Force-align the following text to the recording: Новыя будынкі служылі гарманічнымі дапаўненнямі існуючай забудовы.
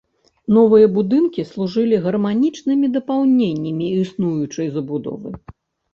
Новыя 0.55 0.87
будынкі 0.95 1.45
служылі 1.51 1.99
гарманічнымі 2.07 2.91
дапаўненнямі 2.97 3.93
існуючай 4.05 4.67
забудовы. 4.79 5.29